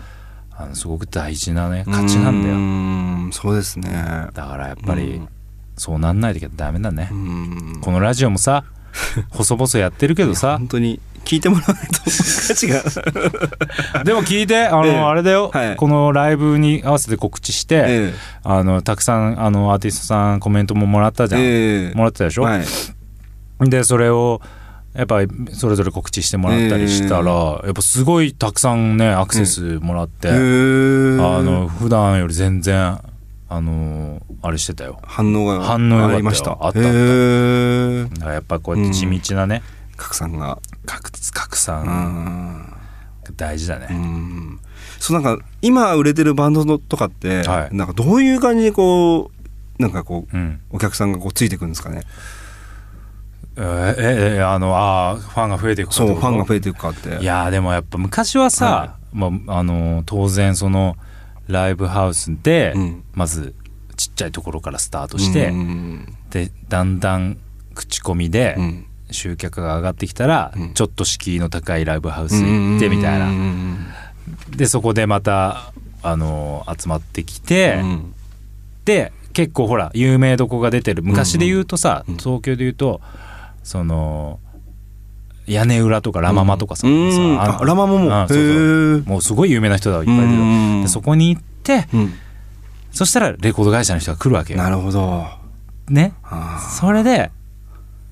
[0.58, 3.92] あのすごく大事なね価値なんだよ、うんそうですね。
[4.34, 5.30] だからやっぱりうん。
[5.78, 7.82] そうなんないとダメだね、うん。
[7.82, 8.64] このラジオもさ
[9.32, 10.58] 細々やってるけどさ。
[10.58, 12.84] 本当に聞いてもらわないと価値が。
[14.06, 14.98] でも聞いてあの、ええ。
[14.98, 15.76] あれだよ、はい。
[15.76, 18.14] このライブに合わせて告知して、え
[18.44, 21.92] あのたくさんあのアーティストさんコメントももらったじゃん、え。
[21.96, 23.70] もらってたでしょ、はい。
[23.70, 24.40] でそれを
[24.96, 31.38] やっぱりそれぞれ告知してもらったりしたら、やっぱすごいたくさんねアクセスもらって、へー。
[31.38, 33.00] あの普段より全然
[33.50, 35.00] あのあれしてたよ。
[35.04, 36.16] 反応が反応良かったよ。
[36.16, 36.52] ありました。
[36.52, 38.34] あったあった。
[38.34, 39.62] やっぱこうやって地道なね、
[39.98, 40.60] 拡散が。
[40.86, 42.74] 拡拡う散ん。
[43.36, 44.60] 大事だね、うん。
[45.00, 47.76] そうなんか今売れてるバンドのとかって、はい。
[47.76, 49.32] なんかどういう感じでこ
[49.80, 50.62] うなんかこううん。
[50.70, 52.04] お客さんがこうついてくるんですかね？
[53.58, 57.18] えーえーあのあーファンが増えていくかそうファンが増ええていくかって。
[57.22, 60.98] いやーでもやっぱ昔はさ、はまあ、あの当然その
[61.48, 63.04] ライブハウスで、うん。
[63.14, 63.54] まず
[63.96, 67.38] ちっちゃいところからスタートして、うんでだんだん
[67.74, 68.86] 口コミでうん。
[69.12, 70.74] 集客が上がってきたら、うん。
[70.74, 73.86] ちょっと敷居の高いライブハウス行ってみたいな、うん。
[74.50, 78.14] でそこでまたあの集まってきて、うん。
[78.84, 81.04] で結構ほら有名どこが出てる。
[81.04, 82.18] 昔で言うとさ、うん。
[82.18, 83.00] 東京で言うと
[83.66, 84.40] その
[85.48, 88.22] 屋根裏とかラママとかさ,、うんさあラママも。
[88.22, 90.30] うんそうもうすごい有名な人がいっぱいいるう
[90.80, 92.14] んでそこに行ってうん。
[92.92, 94.60] そしたらレコード会社の人が来るわけよ。
[94.60, 95.26] なるほど。
[95.90, 96.14] ね。
[96.80, 97.30] それで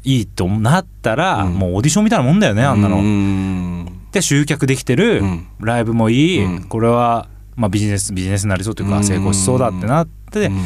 [0.04, 1.54] いいとなったら、うん。
[1.54, 2.98] もうオーディションみたいなもんだよねあんなの。
[2.98, 6.64] うんで集客できてる、うんライブもいい、うん。
[6.64, 9.04] これは、まあ、ビジネスビジネスになりそうというか、うん。
[9.04, 10.66] 成功しそうだってなって、うん。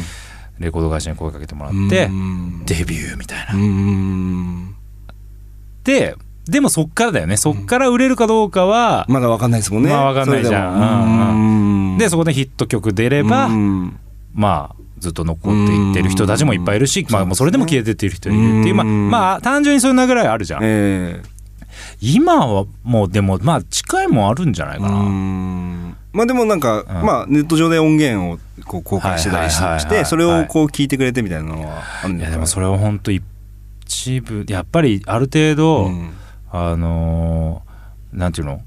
[0.58, 3.54] レコード会社に声かけてもらって、うんデビューみたいな。
[5.92, 6.16] うんで
[6.48, 7.36] でもそっからだよね。
[7.36, 9.90] そっから売れるかどうかは、まだわかんないですもんね。
[9.90, 10.70] まあわかんないじゃ
[11.34, 11.98] ん。
[11.98, 13.98] でそこでヒット曲出れば、うん。
[14.32, 19.10] まあずっと残っていってる人たちもいっぱいいるし、まあ、もうそれでも消えてってる人いるっていう、まあ、うん。
[19.10, 21.22] まあ単純にそんなぐらいあるじゃん、え
[22.00, 25.96] 今はもうでもまあ近いもんあるんじゃないえかな、うん。
[26.14, 26.86] まあでもなんか、ん。
[27.04, 32.30] まあネット上で音源をこう公開してたりしてそれをこう聞いてくれてみたいなのはあるんいですか？
[32.30, 33.22] やでもそれは本当一
[34.20, 36.10] 部やっぱりある程度、うん。
[36.50, 38.62] あのーなんていうの？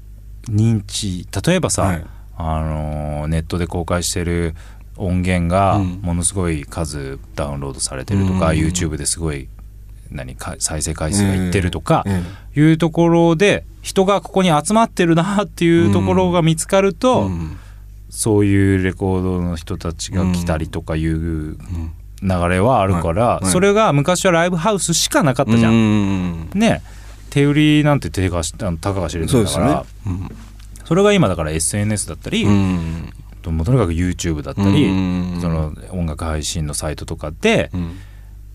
[0.48, 2.04] 認知例えばさ、はい。
[2.36, 4.54] あのーネットで公開してる
[4.96, 6.00] 音源がうん。
[6.02, 8.58] ものすごい数ダウンロードされてるとか、うん。
[8.58, 9.48] YouTube ですごい
[10.10, 12.22] 何か再生回数がいってるとかえ
[12.54, 17.58] いうところで人がここに集まってるなっていうところが見つかるえと、うん。
[18.10, 21.56] そういうレコードの人たちが来たりとかいう
[22.22, 25.72] 流れはあるから、それが昔はライブハウスしかなかったじゃん。
[25.72, 26.50] うん。
[26.54, 26.82] ね。
[27.30, 29.70] 手売りなんて手がたかが知れてるから。
[29.70, 30.28] よね。
[30.84, 33.12] それが今だから SNS だったり、うん。
[33.42, 35.38] ともうとにかく YouTube だったり、うん。
[35.40, 37.98] その音楽配信のサイトとかで、うん。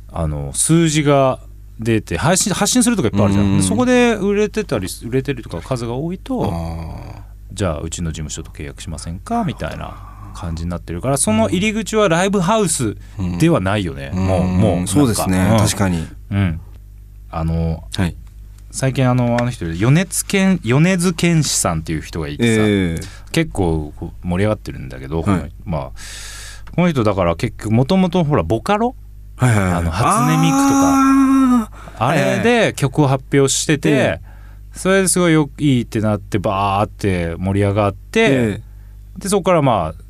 [0.10, 1.40] あの数字が
[1.80, 9.44] 出て配信発信するとかいっぱいあるじゃん、そこで売れてたり売れてるとか数が多いとあじゃあうちの事務所と契約しませんか？
[9.44, 12.96] みたいな感じになってるからその入り口はライブハウス
[13.40, 14.92] ではないよね、もうもうなんか。
[14.92, 15.58] そうですね、うん。
[15.58, 16.08] 確かに。
[16.32, 16.62] うん。
[17.30, 18.16] あのはい。
[18.70, 23.00] 最近あのあの人で米津玄米津玄師さんっていう人がいてさ、え
[23.32, 25.52] 結構盛り上がってるんだけど、はい。
[25.66, 25.92] まあ
[26.76, 28.96] この人だから結局もともとほらボカロ？
[29.42, 29.74] えはいはいはい。
[29.74, 30.98] あの初音ミクとか。
[32.00, 34.22] あれで曲を発表してて、え
[34.74, 38.62] それですごいよいいってなってバーって盛り上がって、え
[39.18, 40.04] でそこからまあ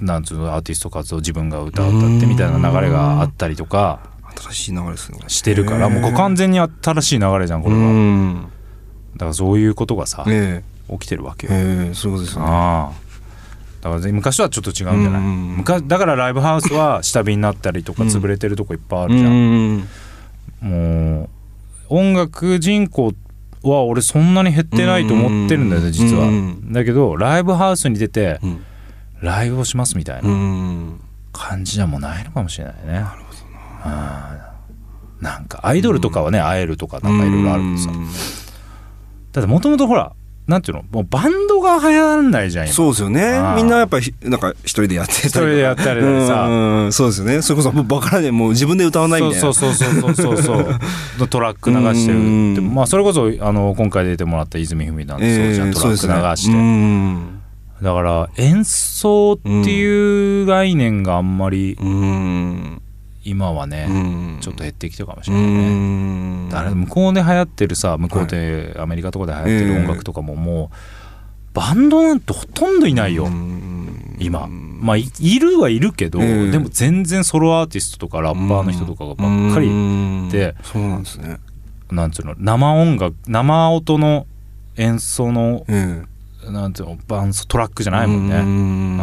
[0.00, 4.00] なんつうのアーティスト活動自分が歌を歌ってみたいな流れがあったりとか。
[4.40, 5.18] 新しい流れですね。
[5.28, 8.50] してるからもう完全に新しい流れじゃんこれうはん。
[9.14, 10.64] だからそういうことがさえ。
[10.90, 11.56] 起きてるわけえよ。
[11.84, 12.44] ええそうですね。
[12.44, 15.20] だから昔とはちょっと違うんじゃない？
[15.20, 18.08] うん昔だからライブハウスは下火になったりとかうん。
[18.08, 19.88] 潰れてるとこいっぱいあうるじゃん、ん
[20.62, 21.28] もう
[21.88, 23.12] 音楽人口
[23.62, 26.26] は俺そんなに減ってないと思ってるんだよね実は。
[26.26, 26.72] うん。
[26.72, 28.64] だけどライブハウスに出てうん
[29.22, 31.00] ライブをしますみたいうなん。
[31.32, 32.92] 感じじゃもうないのかもしれないね。
[32.92, 33.14] なるほ
[33.84, 34.52] どな。
[35.20, 37.90] なんかアイドルとかはね会えるとかなんかいろいろあるけどさ。
[37.90, 38.06] うん。
[39.32, 40.12] だってもともとほら
[40.48, 40.82] なんていうの？
[40.90, 42.74] もうバンドが流行らないじゃん今。
[42.74, 43.40] そうですよね。
[43.56, 46.92] みんなやっぱひなんか一人でやってたり一人でやったりとかさ。
[46.92, 47.42] そうですよね。
[47.42, 49.40] それこそもうバカらねもう自分で歌わないみたいな。
[49.40, 50.78] そうそうそうそうそうそう。
[51.18, 52.20] の トラック流してるっ
[52.56, 52.60] て。
[52.60, 52.74] うん。
[52.74, 57.41] まあそれこそあの今回出てもらった泉文なんてそうじゃん、ええトラック流して、うん
[57.82, 62.82] だから演奏っていう概念があんまりうん。
[63.24, 64.38] 今はね、うん。
[64.40, 66.48] ちょっと減ってきてるかもしうれないね、ん。
[66.48, 70.76] だから向こうで流行ってるさ向こうでアメリカとかで流行ってる音楽とかももう
[71.54, 74.16] バンドなんてほとんどいないよ、うん。
[74.18, 74.48] 今。
[74.48, 76.50] まあいいるはいるけど、ええ。
[76.50, 80.28] でも全然ソロアーティストとかラッパーの人とかがばっかり、うん。
[80.30, 81.38] でそうなんですね。
[81.90, 84.26] なんつうの生音楽生音の
[84.76, 86.02] 演奏のえ
[86.50, 88.96] なんつうのバンストラックじゃえないもんね、うん。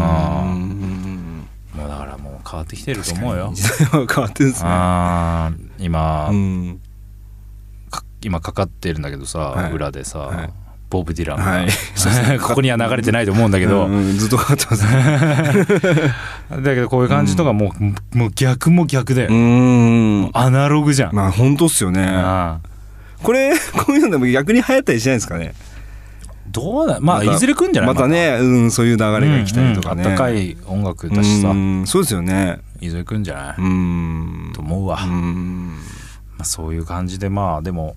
[1.73, 3.52] もうだからもう変わってきてると思うよ。
[3.54, 4.69] 時代は変わってるんですね。
[5.80, 6.82] 今、うん。
[7.89, 9.71] か今かかってるんだけどさ、はい。
[9.71, 10.49] 裏でさ、はい。
[10.89, 11.69] ボブ・ディランが、はい。
[12.41, 13.93] ここには流れてないと思うんだけど、うん。
[13.93, 14.17] うん。
[14.17, 16.04] ずっとかかってますね。
[16.62, 17.73] だけどこういう感じとかも
[18.13, 20.30] う,、もう逆も逆だよ、うん。
[20.34, 22.06] アナログじゃん、まあ本当っすよね。
[22.06, 22.60] あ
[23.21, 25.54] これこういうのでも逆に流行ったりしないですかね？
[25.54, 25.69] ー
[26.52, 27.94] どうだまあいずれ来るんじゃない？
[27.94, 30.04] またねうんそういう流れが来たりとかね。
[30.04, 32.60] うんうんあったかい音楽だしさ、うんそうですよね。
[32.82, 34.52] いずれ来るんじゃない、うん。
[34.54, 35.76] と思うわ、うまん
[36.40, 37.96] あ、そういう感じでまあでも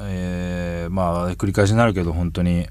[0.00, 2.66] えーまあ繰り返しになるけど本当に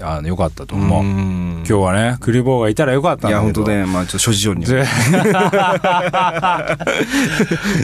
[0.00, 1.56] いやよかったと思う、うん。
[1.58, 3.60] 今日はねクリボーがいたらよかったんいだけど。
[3.60, 4.82] や本当ねまあちょっと諸事情にで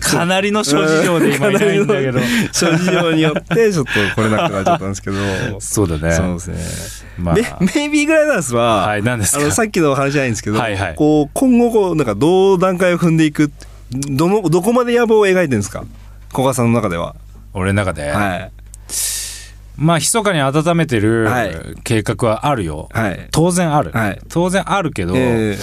[0.01, 2.19] かなりの諸事情で今いないんだけど。
[2.53, 5.17] 諸事情によってちょっと来れなくなっちゃったんですけど。
[5.61, 6.15] そうだね。
[6.15, 7.09] そうですね。
[7.19, 7.35] まあ。
[7.35, 9.43] メメイビーグライダースは、はい何ですか？
[9.43, 10.95] あのさっきの話じゃないんですけど、はいはい。
[10.95, 13.53] こう今後こうなんかどう段階を踏んでいく
[13.93, 15.85] どのどこまで野望を描いてるんですか？
[16.33, 17.15] 古賀さんの中では。
[17.53, 18.51] 俺の中で、はい
[19.77, 21.55] まあ密かに温めてるはい。
[21.85, 23.29] 計画はあるよ、はい。
[23.31, 24.21] 当然ある、はい。
[24.29, 25.57] 当然あるけど、え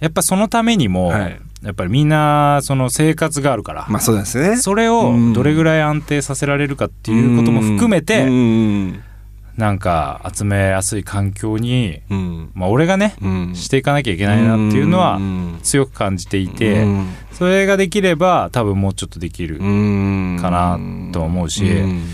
[0.00, 1.40] やっぱそのためにも、はい。
[1.62, 4.56] やっぱりみんなその生活があるから、ーまあそうですね。
[4.56, 9.02] それをどれぐらい安定させられるかっていうことも含めて、うん。
[9.56, 12.50] なんか集めやすい環境に、うん。
[12.54, 13.54] まあ、俺がね、うん。
[13.54, 15.58] していかなきゃいけないなっていうのはうん。
[15.62, 17.08] 強く感じていて、うん。
[17.32, 20.38] それができれば多分もうちょっとできる、うん。
[20.40, 20.78] かな
[21.12, 22.06] と思うしん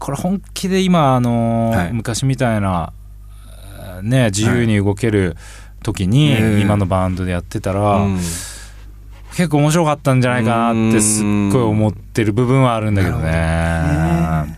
[0.00, 1.92] これ本気で今あのーはい。
[1.92, 2.92] 昔みたいな
[3.78, 5.36] えーね自由に動ける
[5.82, 8.16] 時に、ええ今のバンドでやってたら、うん。
[9.36, 14.56] 結構面白かったんじゃないかなってすっごい思ってる部分はあるんだけどね。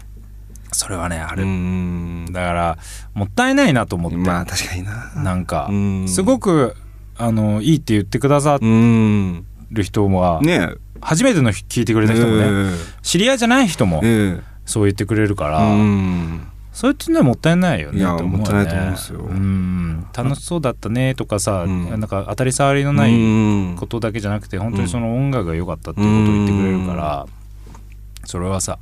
[0.72, 2.26] それはねある、うん。
[2.32, 2.78] だから
[3.14, 5.12] もったいないなと思って、まあ確かにな。
[5.16, 6.08] なんか、うん。
[6.08, 6.74] すごく
[7.18, 12.70] あのいいって言ってくださうんる人は、ね初めての聞いてくれた人もね、
[13.02, 16.48] 知り合いじゃない人もええそう言ってくれるから、うん。
[16.72, 18.44] それってねもったいないよねいやって思うよね。
[18.44, 19.20] もったいないと思うんですよ。
[19.20, 20.06] うん。
[20.14, 21.90] 楽しそうだったねとかさ、うん。
[21.90, 23.76] なんか当たり障りのないうん。
[23.76, 27.26] ことだけじゃなくて本当にその音楽が良かったっていうことを言ってくれるから、
[28.24, 28.78] それはさ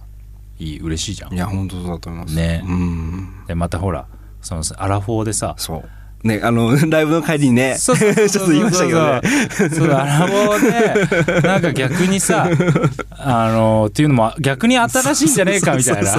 [0.59, 1.35] いい嬉しいじゃん。
[1.35, 2.37] いや本当だと思います。
[2.37, 2.63] ね。
[2.65, 3.47] うん。
[3.47, 4.07] でまたほら
[4.41, 5.89] そのアラフォーでさそう
[6.23, 9.21] ねあの ライブの帰りにね ちょっと言いましたけどね。
[9.51, 12.49] そうそうアラフォーでなんか逆にさ
[13.19, 16.13] あのっていうのも逆に新しいんじゃねえかみたいな。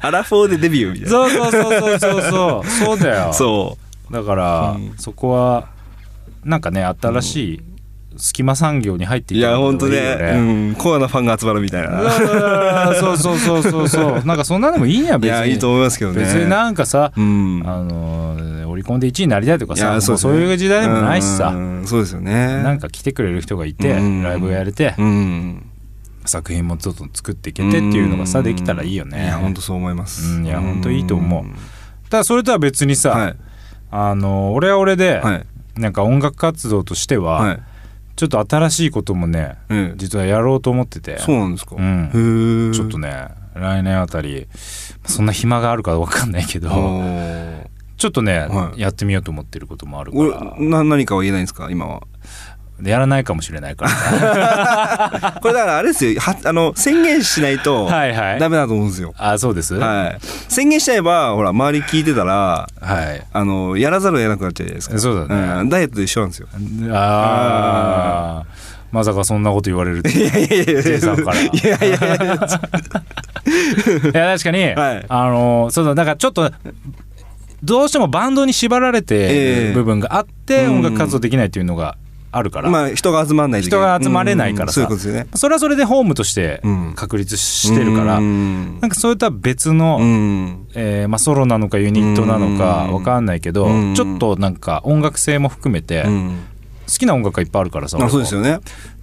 [0.00, 1.10] アラフォーでデビューみたいな。
[1.10, 1.98] そうそうそうそう。
[2.00, 3.32] そうそうそうだよ。
[3.32, 3.78] そ
[4.10, 4.92] だから、うん。
[4.96, 5.66] そこは
[6.44, 7.60] なんかね新しい
[8.16, 10.32] 隙間産業に入っていいや本当いいよね。
[10.36, 10.40] う
[10.72, 10.74] ん。
[10.76, 12.94] コアなファンが集まるみたいな。
[12.94, 13.88] そうそうそうそう。
[13.88, 14.24] そう。
[14.24, 15.38] なんかそんなのもいいんや別に。
[15.38, 16.20] いやいいと思いますけどね。
[16.20, 17.62] 別になんかさ、うん。
[17.66, 21.86] あのーオリコンで1位になりたいとかいさもうやそう,、いう時代でもないしさ、うん。
[21.86, 22.60] そうですよね。
[22.62, 24.22] なんか来てくれる人がいて、うん。
[24.24, 25.66] ライブをやれて、うん。
[26.24, 28.42] 作品もちょっと作っていけてっていうのがさ、ん。
[28.42, 29.24] できたらいいよね。
[29.24, 30.38] いや本当そう思います。
[30.38, 30.46] うん。
[30.46, 31.44] いや本当いいと思う。
[31.44, 31.54] うん。
[32.10, 33.36] ただそれとは別にさ、はい。
[33.92, 35.46] あの俺は俺で、はい。
[35.80, 37.58] なんか音楽活動としては、はい
[38.16, 41.18] ちょっと新しいこともねええ実はやろうと思ってて。
[41.18, 41.76] そうなんですか。
[41.76, 42.10] うん。
[42.14, 44.48] へえちょっとね来年あたり
[45.04, 48.80] そんな暇があるか分かんないけどおちょっとね、はい。
[48.80, 52.00] やってみようと思ってることもあるか俺らな何かは言えないんですか今は？
[52.00, 52.06] で
[52.82, 56.20] やらないかもしれないから、 これだからあれですよ。
[56.20, 58.40] はあの宣言しないとはいはい。
[58.40, 59.14] ダメだと思うんですよ。
[59.16, 59.74] あそうです？
[59.76, 60.18] はい。
[60.48, 63.22] 宣言しちゃえばほら周り聞いてたらはい。
[63.32, 64.98] あのやらざるを得なくなっちゃうじゃないですか。
[64.98, 65.60] そうだね。
[65.60, 65.68] うん。
[65.68, 66.48] ダイエットと一緒なんですよ。
[66.92, 68.46] ああ
[68.90, 70.82] まさかそんなこと言われるっていやいやいや。
[70.82, 71.40] J さんから。
[71.40, 71.96] いやいやいや。
[71.96, 72.08] いや
[74.32, 75.04] 確かに、はい。
[75.08, 76.50] あのそうだだからちょっと
[77.62, 79.68] どうしてもバンドに縛られてええ。
[79.68, 80.76] る部分があって、うん。
[80.76, 81.96] 音楽活動できないっていうのが
[82.36, 84.80] あるから、まあ人が集まんない人が集まれないからさ。
[84.82, 85.26] うんそういうことですよね。
[85.34, 88.80] それはそれでホームとしてうん確立してるから、うん。
[88.80, 90.66] なんかそれとは別の、うん。
[90.74, 92.94] えーまあ、ソロなのかユニットなのかうん。
[92.94, 93.94] わかんないけど、うん。
[93.94, 96.38] ちょっとなんか音楽性も含めてうん。
[96.86, 98.58] 好きな音楽がいっぱいあるからさ、あそうですよね。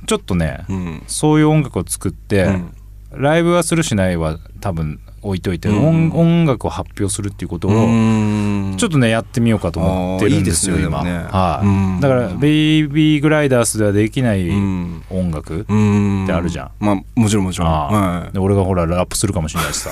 [0.06, 1.04] ちょっとね、うん。
[1.08, 2.74] そういう音楽を作って、うん。
[3.13, 7.75] ライブはするしないは多分置いといて、うん音音楽を発表するっていうことを、う
[8.73, 8.75] ん。
[8.77, 11.27] ちょっとねやってみようかと思ってるんですよあーいいですね今、ね。
[11.29, 11.99] はい、うん。
[11.99, 15.03] だから「ベイビーグライダース」ではできないうん。
[15.10, 16.23] 音楽、うん。
[16.25, 16.71] ってあるじゃん。
[16.79, 17.69] まあもちろんもちろん。
[17.69, 19.91] はで俺がほらラップするかもしれないしさ。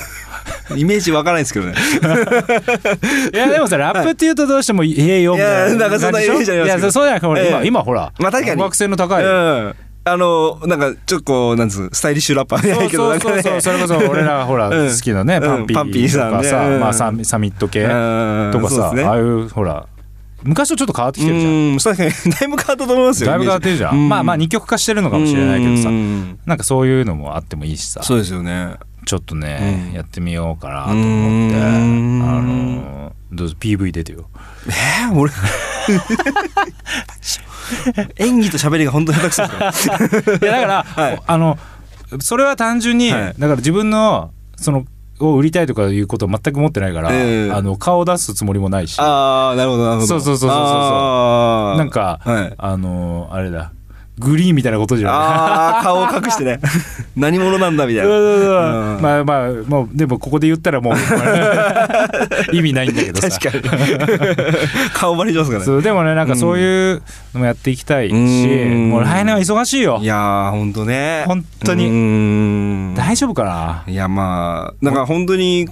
[0.76, 1.74] い イメージわからないですけどね。
[3.34, 6.82] いやでもさラップっていうとどうしても「ええよ」みたいいやなんかそんなイメージありますけど。
[6.82, 7.68] いやそうじゃなくて今,、ええ。
[7.68, 8.62] 今ほら、まあ確かに。
[8.62, 13.88] 音楽性の高い、うんあのなんかちょっとこうなんつうスタイリッシュラッパーじゃなそういけどそうそうそうなんかね。
[13.88, 14.90] それこそ俺らがほら うん。
[14.90, 19.86] 好きなね、うんパンピーーとかさ、まあ、サミサミット系うんとかさ、ああいうほら
[20.44, 21.52] 昔とちょっと変わってきてるじゃん。
[21.52, 24.10] うん確かにだいぶ変わったと思いますよだいぶ変わってるじゃん、うん。
[24.10, 25.90] まあまあ二極化してるのかもしれないけどさ。
[25.90, 26.40] うん。
[26.46, 28.02] なんかそういうのもあってもいいしさ。
[28.02, 28.76] そうですよね。
[29.06, 29.96] ちょっとね、うん。
[29.96, 31.58] やってみようかなと思って。
[31.58, 32.20] あうん。
[32.78, 34.28] のどうぞ PV 出てよ。
[34.68, 35.32] えー俺
[38.18, 39.96] 演技と喋りが本当に下手くそですよ
[40.42, 41.22] いやだから、はい。
[41.26, 41.58] あの
[42.20, 43.22] それは単純に、はい。
[43.38, 44.86] だから自分のその
[45.20, 47.52] を売りたいとかいうことを全く持ってないから、ええ。
[47.52, 48.98] あの顔を出すつもりもないし。
[49.00, 50.08] ああなるほどなるほど。
[50.08, 52.54] そうそうそうそうそうなんか、はい。
[52.58, 53.72] あのあれだ
[54.20, 56.60] グリーンみたいなことじゃないああ顔を隠してね。
[57.16, 58.10] 何者なんだみたいな。
[58.10, 59.02] そうん。
[59.02, 60.96] まあまあもうでもここで言ったらもう
[62.56, 63.30] 意味ないんだけどさ。
[63.30, 63.90] 確かに。
[64.94, 65.66] 顔バレしますからね。
[65.66, 67.02] そうでもねなんかそういう
[67.34, 68.90] のもやっていきたいし、うん。
[68.90, 70.00] もう来年は忙しいよ。
[70.02, 71.24] いやーほんとね。
[71.26, 71.90] 本当に。
[71.90, 73.84] に大丈夫かな？
[73.88, 75.68] いやまあなんか本当に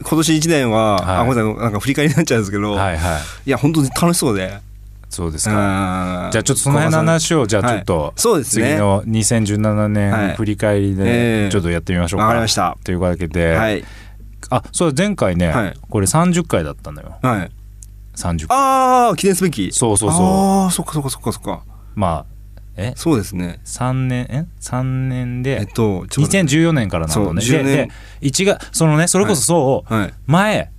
[0.00, 1.04] 今年1年は、はい。
[1.16, 2.96] あごめんなさいなんか振り返りになっちゃうんですけど、い、はい。
[2.96, 4.60] はいや本当に楽しそうで
[5.08, 8.72] そうですじかじゃあちょっとその辺の話をじゃあちょっと、そうですね。
[8.72, 9.88] 次の2017はい。
[9.88, 12.24] 年振り返りえでえちょっとやってみましょうか。
[12.24, 12.76] わかりました。
[12.84, 13.84] というわけで、はい。
[14.50, 15.74] あそう前回ね、はい。
[15.88, 17.18] これ30回だったのよ。
[17.22, 17.50] はい。
[18.16, 18.56] 30回。
[18.56, 19.72] ああ記念すべき。
[19.72, 20.20] そうそうそう。
[20.64, 21.62] ああそっかそっかそっかそっか。
[21.94, 22.26] まあ
[22.76, 22.92] え？
[22.94, 23.60] そうですね。
[23.64, 24.26] 3年？
[24.30, 27.42] え？3年えっでとちょっと2014年からなのね。
[27.42, 27.64] そう10年。
[27.64, 27.90] でで
[28.28, 30.14] 1月そのねそれこそそう、はい。
[30.26, 30.70] 前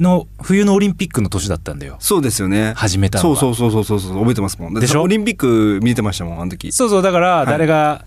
[0.00, 1.96] の冬のオリンピックの年だったんだよ。
[1.98, 2.72] そうですよね。
[2.76, 3.36] 始めたのが。
[3.40, 4.18] そうそうそうそうそうそう。
[4.20, 4.74] 覚えてますもん。
[4.74, 5.02] でしょ？
[5.02, 6.72] オリンピック見てましたもんあの時。
[6.72, 7.02] そうそう。
[7.02, 7.46] だからい。
[7.46, 8.04] 誰が、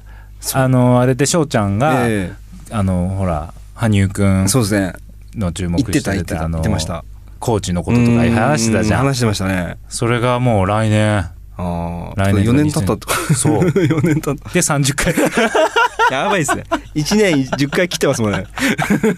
[0.54, 2.34] あのあれで翔ちゃんが、え
[2.72, 4.94] あのほら羽生くんえそうですね。
[5.36, 7.04] の注目言ってしたて言ってたってました。
[7.40, 9.02] コーチのこととか話してたじゃん。
[9.02, 9.78] う話してましたね。
[9.90, 11.30] それがもう来年。
[11.58, 13.60] ああ来年4年経ったとそう。
[13.70, 14.50] 4年経った。
[14.50, 15.14] で30回
[16.12, 16.64] やばいですね。
[16.96, 18.46] 1年10回切ってますもんね。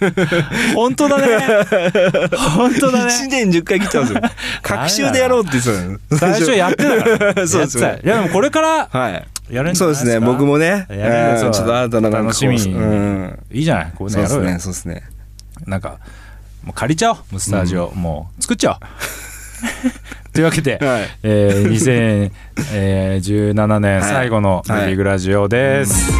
[0.75, 1.37] 本当だね。
[2.55, 4.21] 本当だ1ね年10回切ってますよ。
[4.61, 7.47] 隔週でやろうって言ってたの最初やってたから。
[7.47, 7.77] そうです。
[7.77, 8.09] よやってた。
[8.09, 9.27] いやでもこれからはい。
[9.49, 10.19] やるそうですね。
[10.19, 10.85] 僕もね。
[10.89, 12.73] ちょっと新たな楽しみに。
[12.73, 13.39] うん。
[13.51, 14.53] いいじゃないこういうそうですのやろうよ。
[14.55, 15.03] ねそうですね。
[15.65, 15.97] なんか
[16.63, 18.77] もう借りちゃおうもうスタジオ、もう作っちゃおう。
[20.33, 21.09] というわけで、はい。
[21.23, 22.31] えー、
[23.53, 24.95] 2017年最後の「はい。
[24.95, 26.11] グラジオ」です。